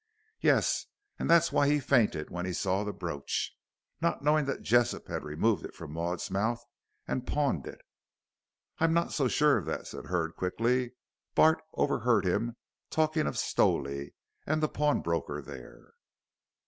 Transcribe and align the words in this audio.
"Yes! 0.39 0.87
And 1.19 1.29
that's 1.29 1.51
why 1.51 1.67
he 1.67 1.79
fainted 1.79 2.31
when 2.31 2.47
he 2.47 2.53
saw 2.53 2.83
the 2.83 2.91
brooch. 2.91 3.55
Not 4.01 4.23
knowing 4.23 4.45
that 4.47 4.63
Jessop 4.63 5.07
had 5.07 5.23
removed 5.23 5.63
it 5.63 5.75
from 5.75 5.91
Maud's 5.93 6.31
mouth 6.31 6.65
and 7.07 7.27
pawned 7.27 7.67
it" 7.67 7.81
"I'm 8.79 8.95
not 8.95 9.11
so 9.13 9.27
sure 9.27 9.59
of 9.59 9.65
that," 9.67 9.85
said 9.85 10.05
Hurd, 10.07 10.35
quickly. 10.35 10.93
"Bart 11.35 11.61
overheard 11.73 12.25
him 12.25 12.55
talking 12.89 13.27
of 13.27 13.37
Stowley 13.37 14.15
and 14.47 14.63
the 14.63 14.67
pawnbroker 14.67 15.39
there." 15.39 15.91